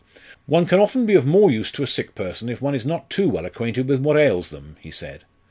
[0.47, 3.07] "One can often be of more use to a sick person if one is not
[3.11, 5.25] too well acquainted with what ails them," he said.